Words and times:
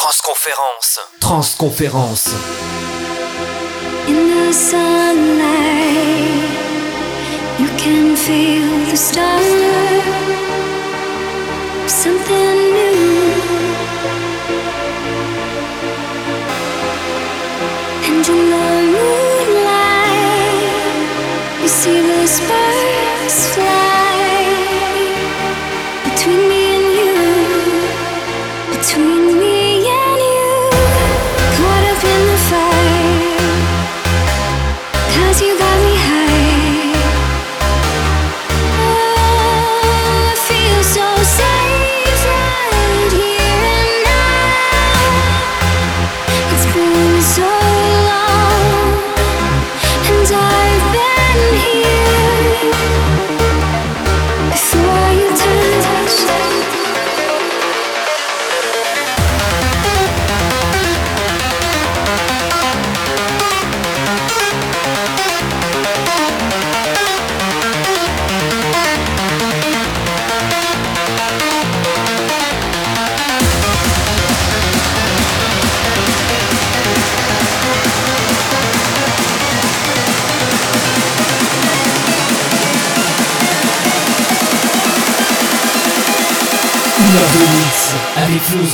Transconférence. 0.00 0.98
Transconférence. 1.18 2.34
In 4.08 4.30
the 4.30 4.50
sunlight, 4.50 6.48
you 7.58 7.68
can 7.76 8.16
feel 8.16 8.86
the 8.86 8.96
start. 8.96 9.44
Something 11.86 12.72
new. 12.72 13.09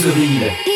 sourire. 0.06 0.75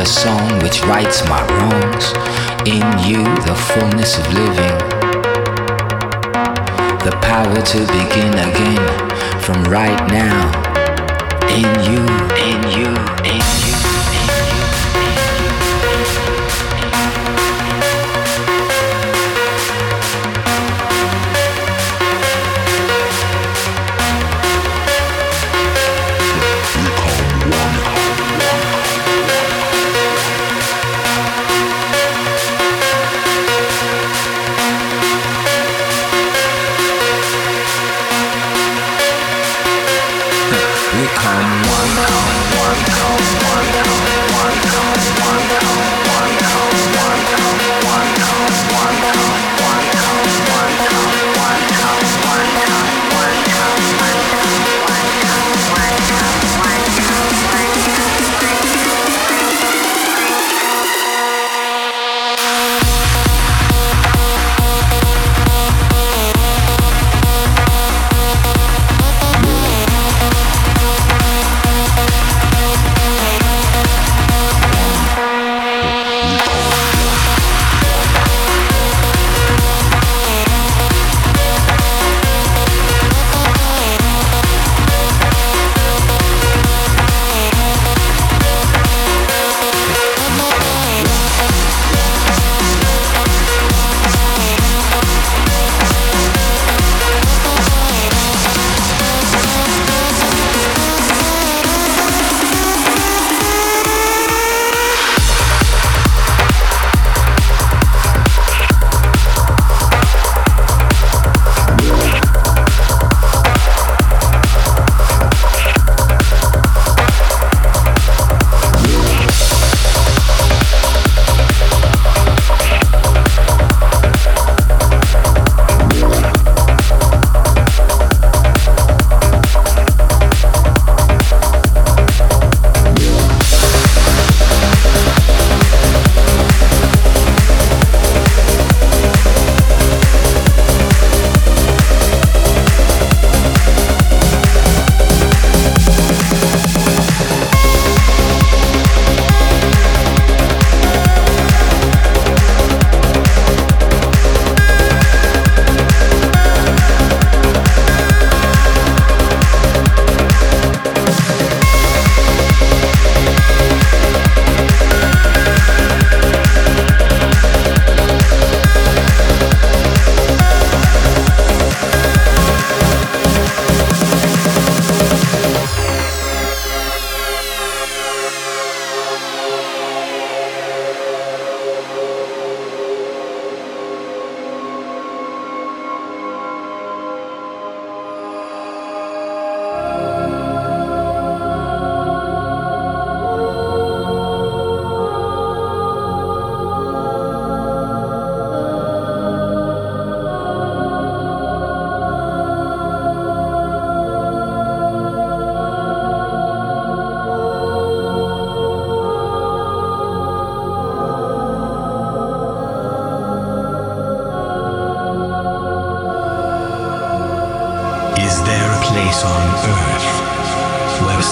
The 0.00 0.06
song 0.06 0.58
which 0.60 0.82
rights 0.84 1.22
my 1.28 1.42
wrongs. 1.52 2.06
In 2.66 2.80
you, 3.06 3.22
the 3.44 3.54
fullness 3.54 4.16
of 4.16 4.26
living. 4.32 4.78
The 7.04 7.14
power 7.20 7.60
to 7.60 7.78
begin 7.98 8.32
again 8.32 9.40
from 9.42 9.62
right 9.64 10.00
now. 10.08 10.40
In 11.50 11.68
you, 11.84 12.02
in 12.48 12.60
you, 12.78 12.96
in 13.30 13.42
you. 13.62 13.69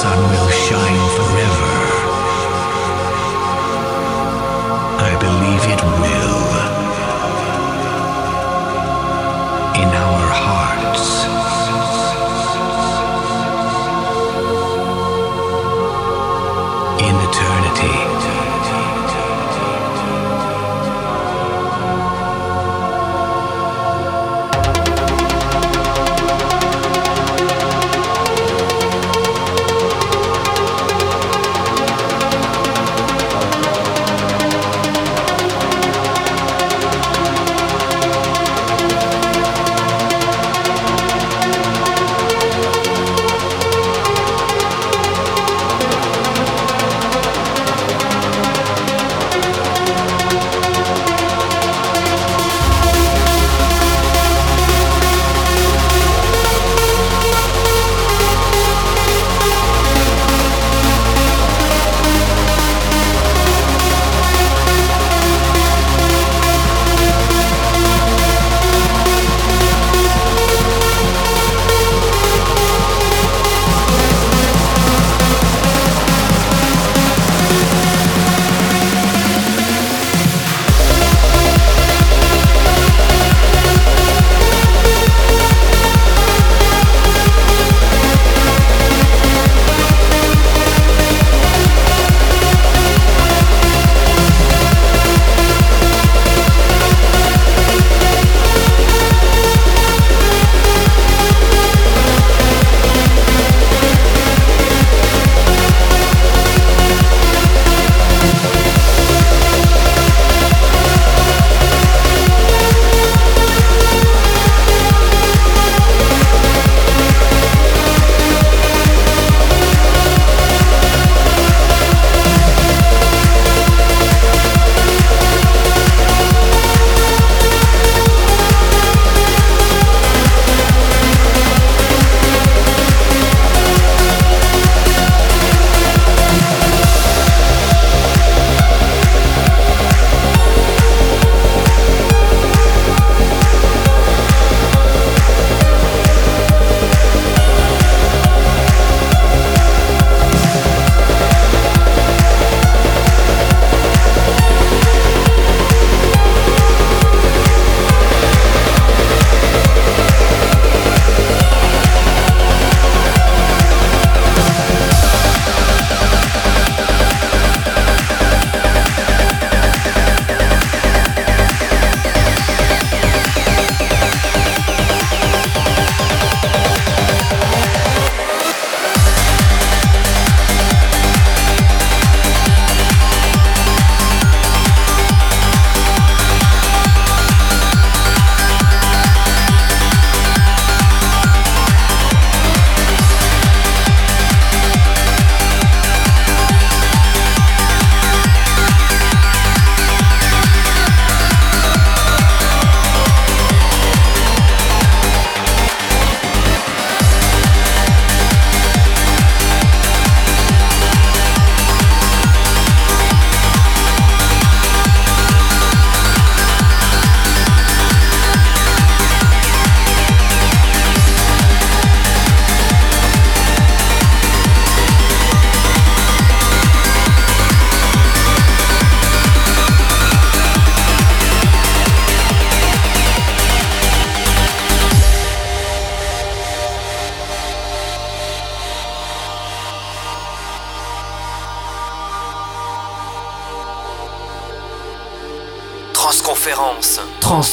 sun 0.00 0.17
will 0.31 0.49
shine. 0.49 0.98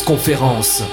conférence 0.05 0.83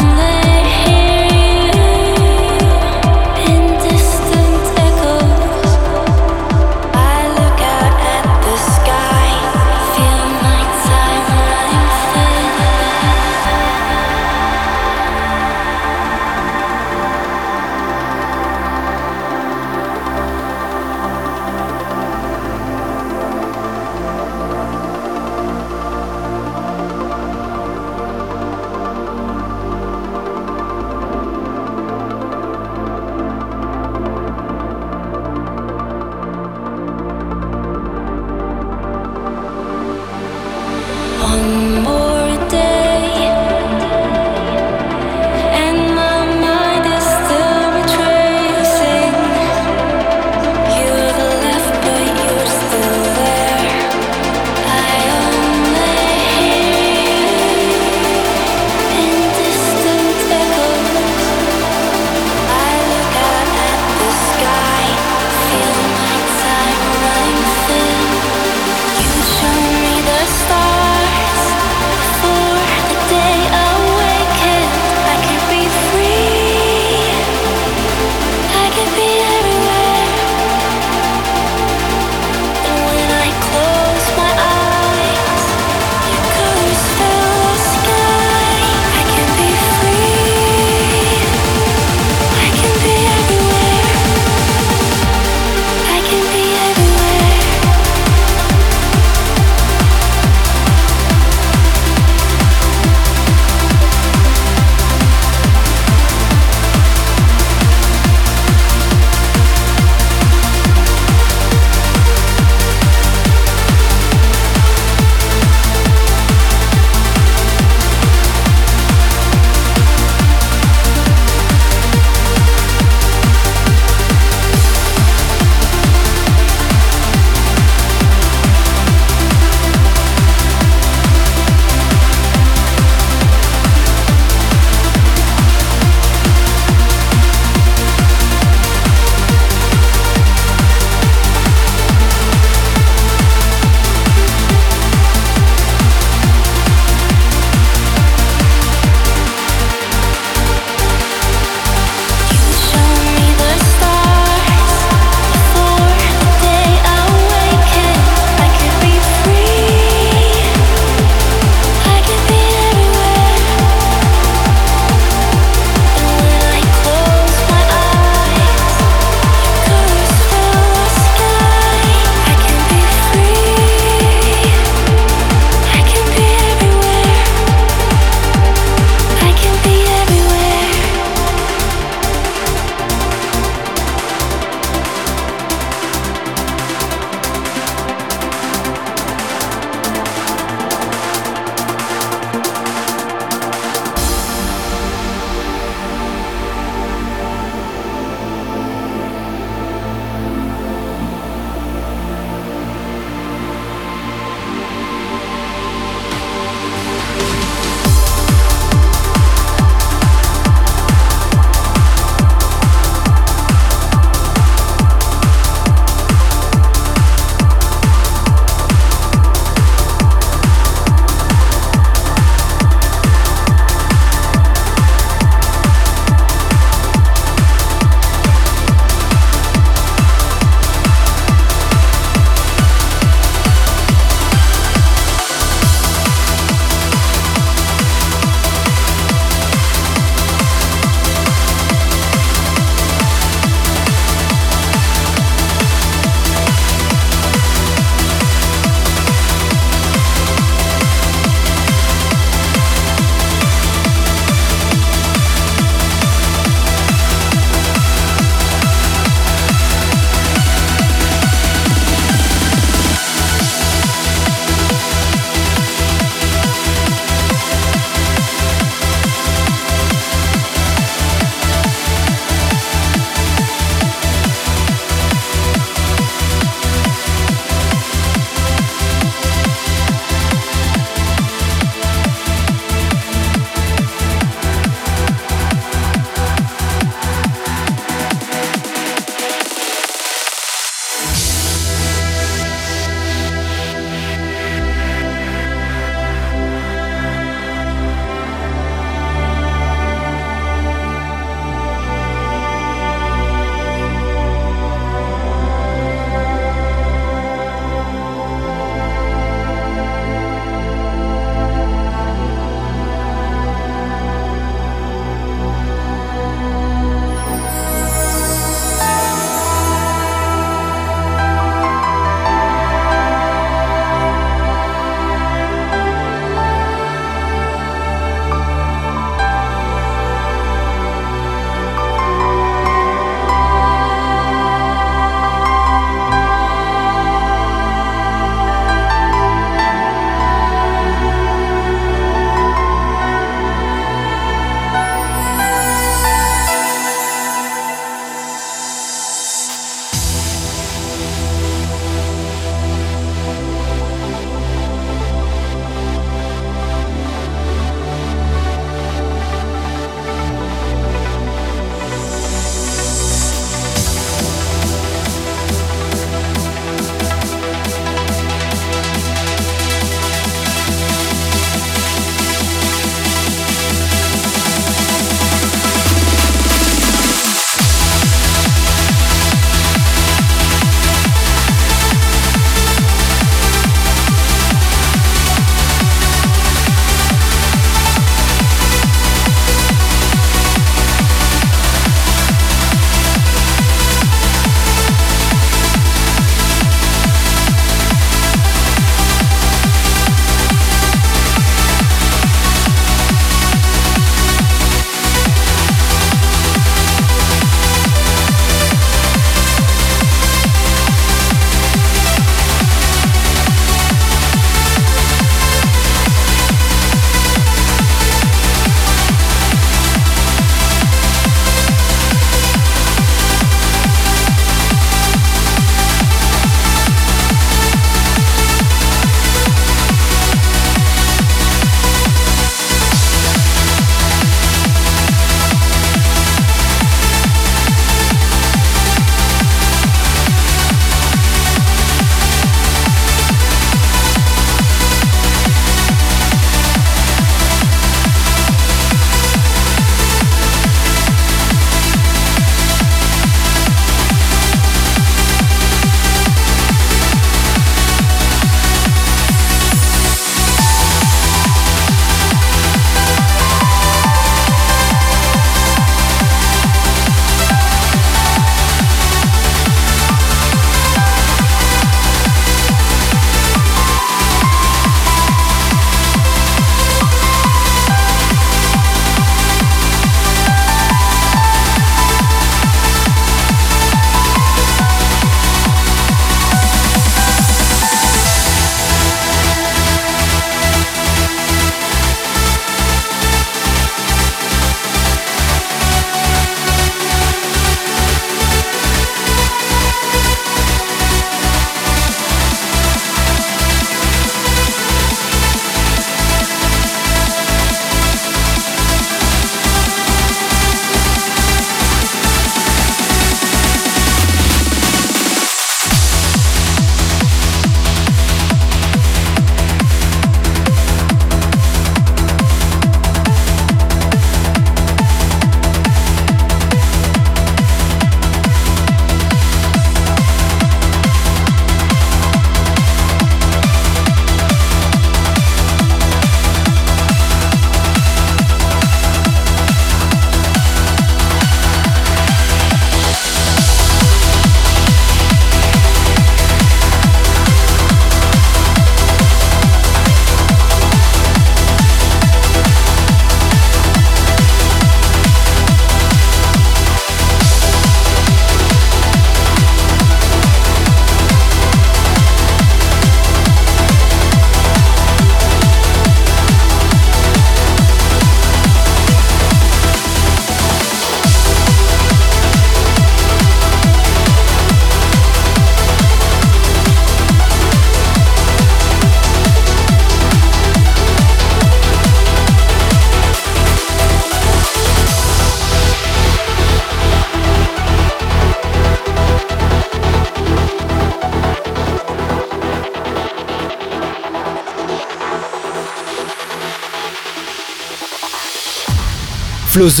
Flo 599.70 599.88
The 599.88 600.00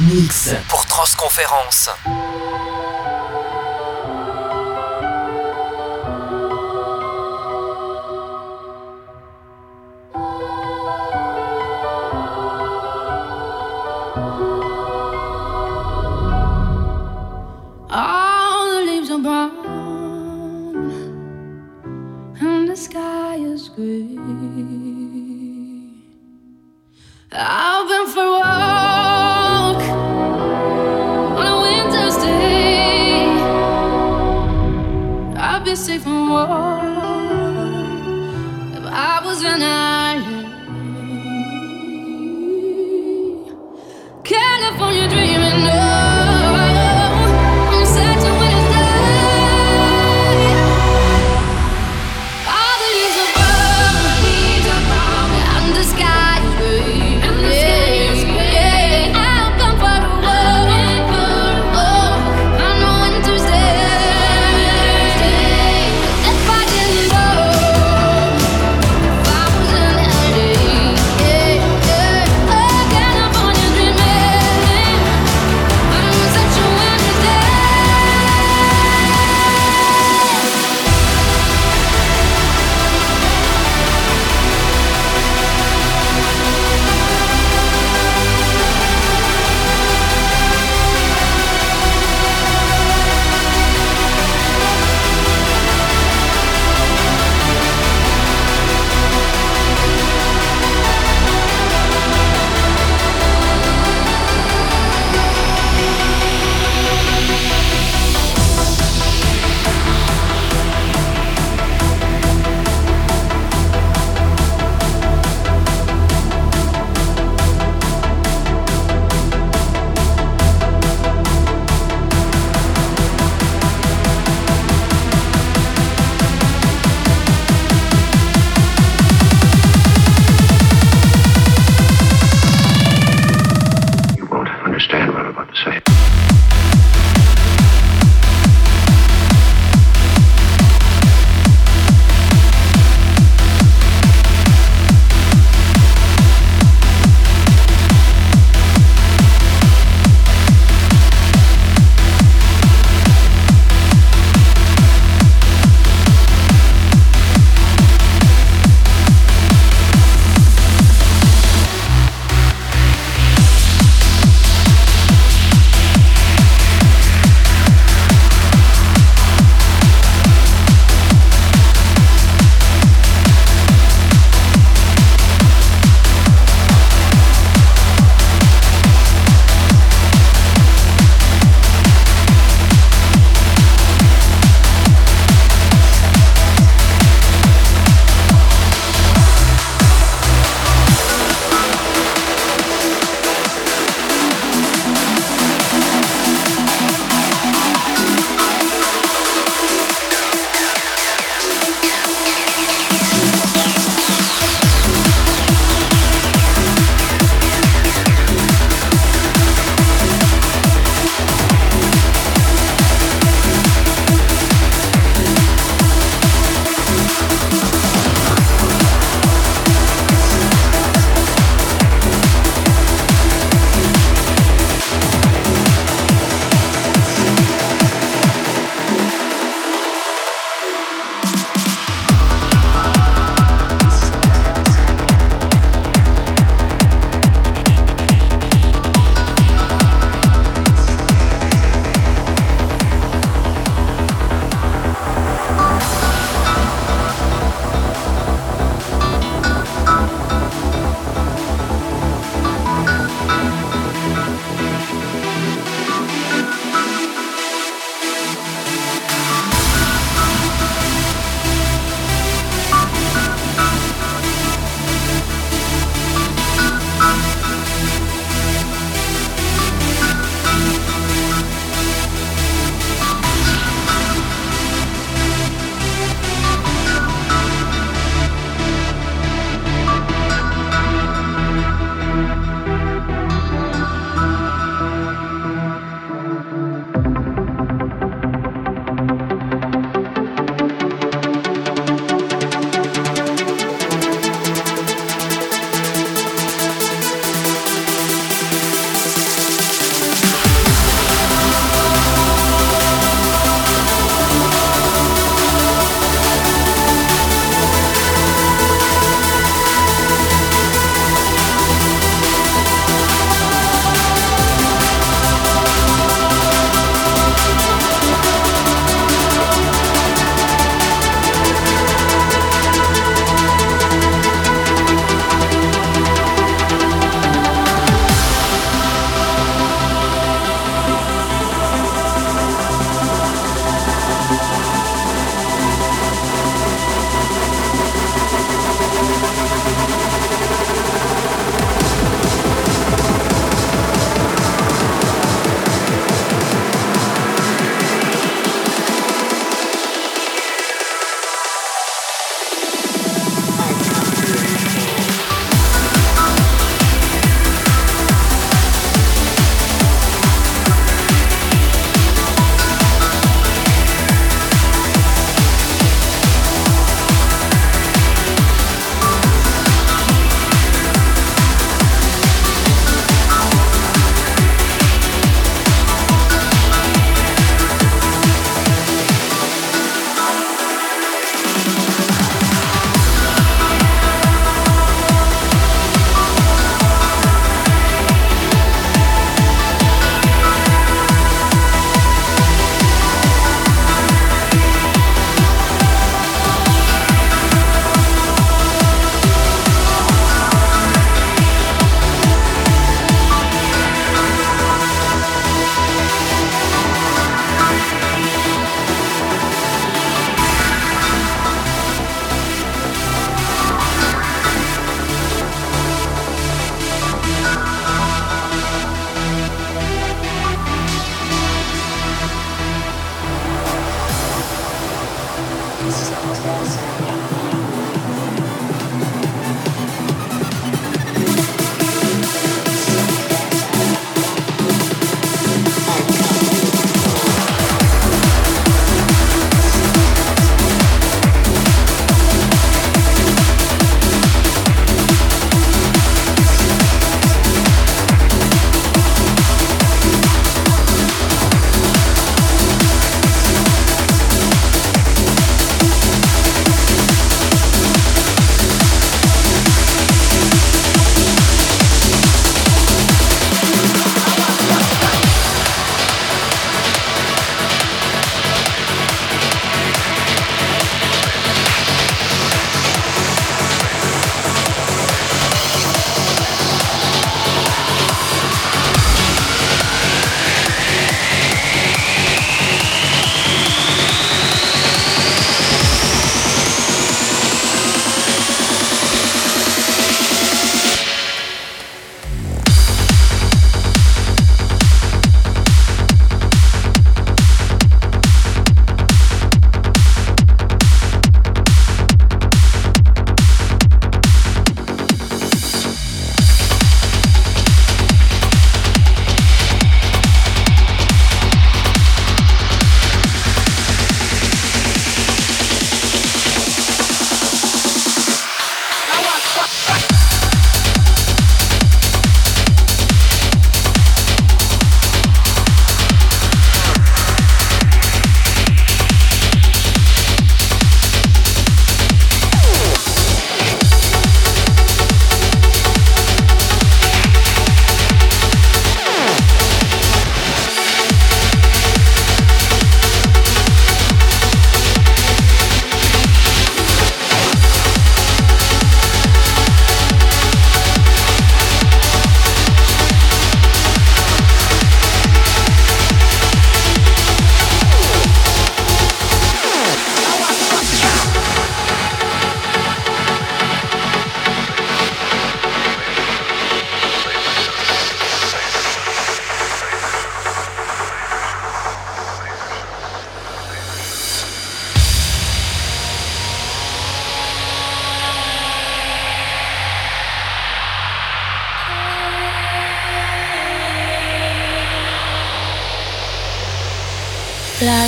Mix 0.00 0.50
pour 0.68 0.84
Transconférence. 0.84 1.88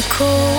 Sun 0.01 0.58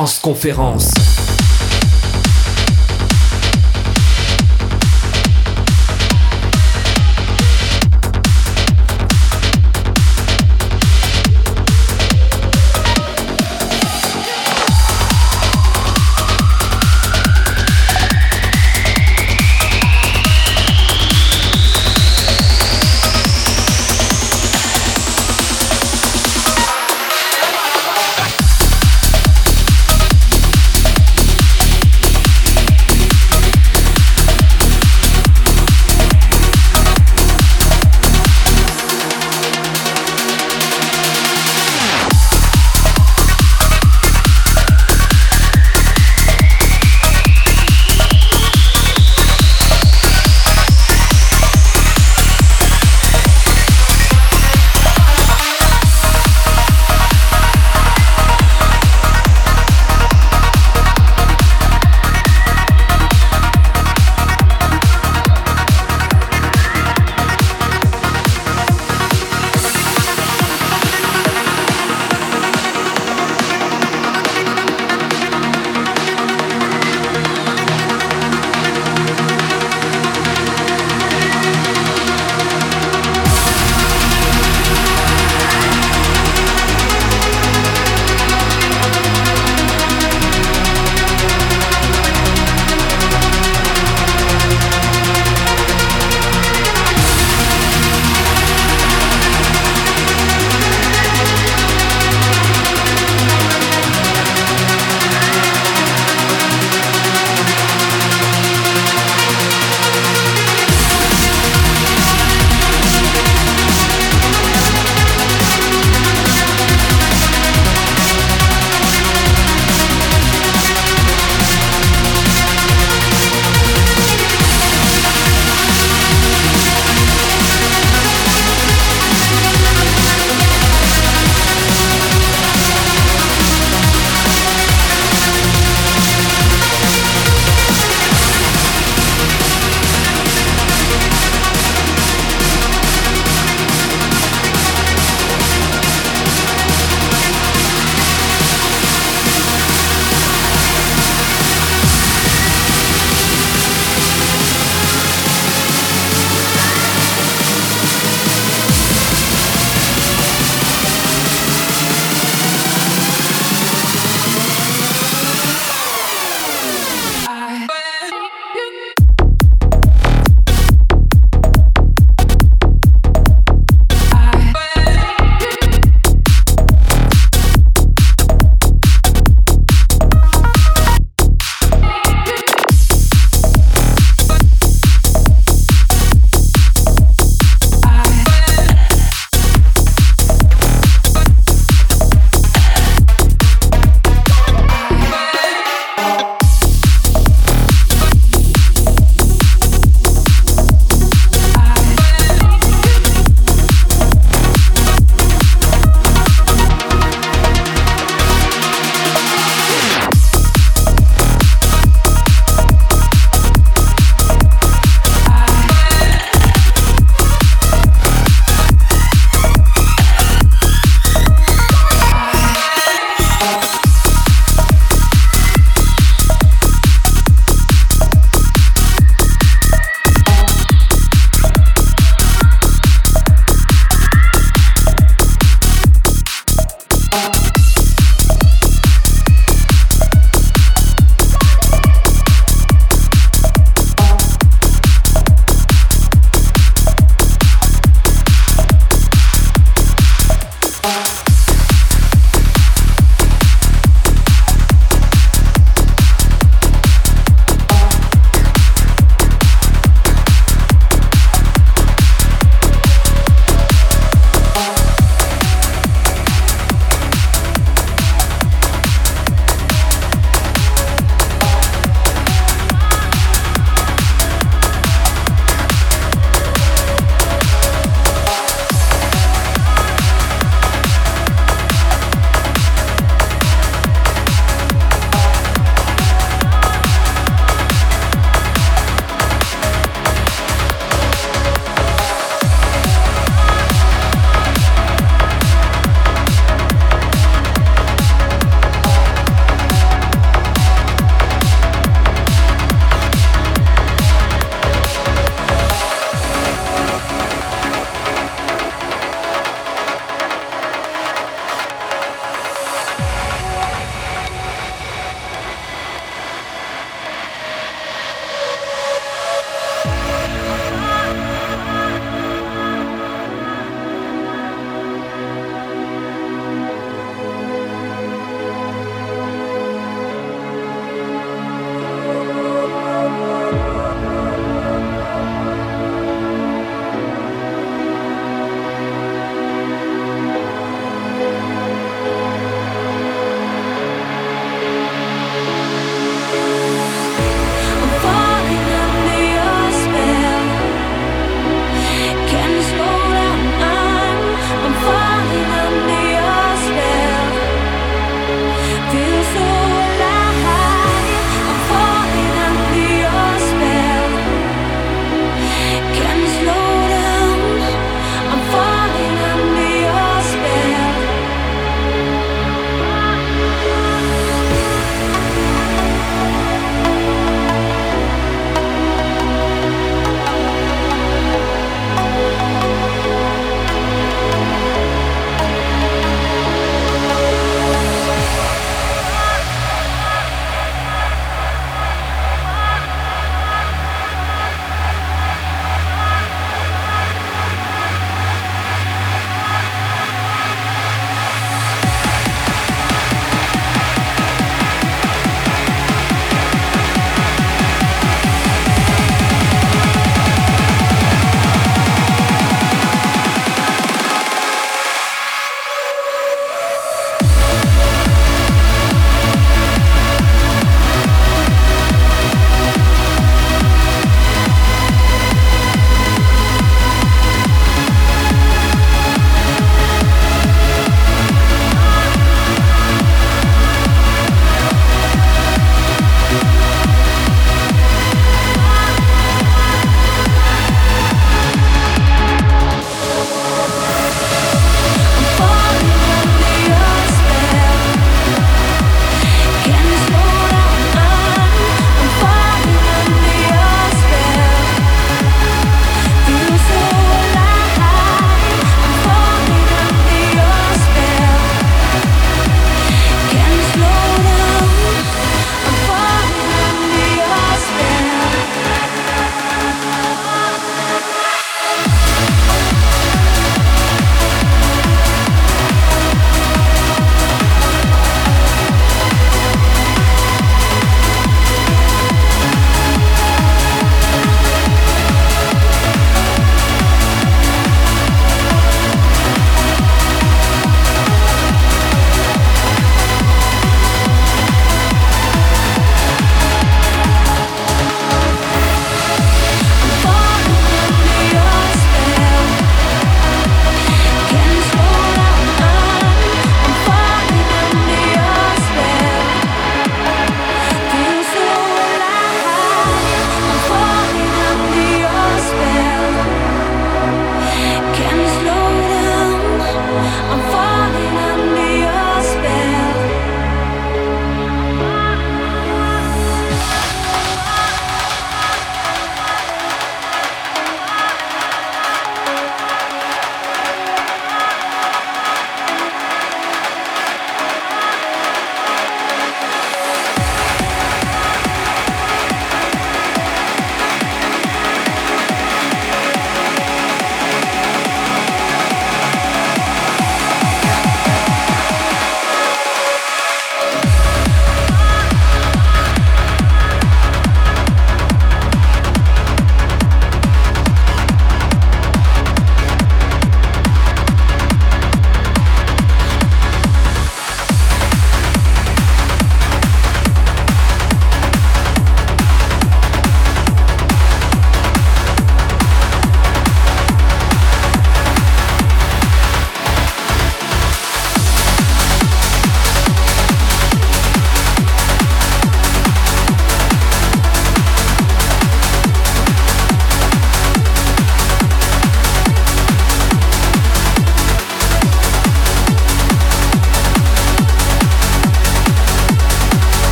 Transconférence. 0.00 1.19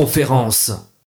conférence. 0.00 0.72